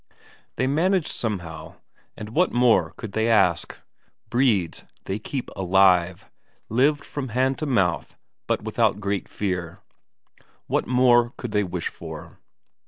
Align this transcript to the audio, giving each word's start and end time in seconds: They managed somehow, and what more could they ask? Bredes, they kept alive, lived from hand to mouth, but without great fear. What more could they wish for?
They 0.55 0.65
managed 0.65 1.09
somehow, 1.09 1.75
and 2.17 2.29
what 2.29 2.51
more 2.51 2.95
could 2.97 3.11
they 3.11 3.29
ask? 3.29 3.77
Bredes, 4.31 4.83
they 5.05 5.19
kept 5.19 5.51
alive, 5.55 6.25
lived 6.69 7.05
from 7.05 7.27
hand 7.29 7.59
to 7.59 7.67
mouth, 7.67 8.17
but 8.47 8.63
without 8.63 8.99
great 8.99 9.29
fear. 9.29 9.81
What 10.65 10.87
more 10.87 11.33
could 11.37 11.51
they 11.51 11.63
wish 11.63 11.89
for? 11.89 12.39